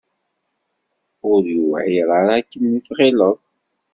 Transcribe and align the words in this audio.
Ur 1.31 1.41
yuɛir 1.55 2.07
ara 2.19 2.33
akken 2.39 2.63
i 2.77 2.79
tɣileḍ. 2.87 3.37